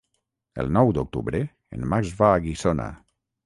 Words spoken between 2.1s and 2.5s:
va a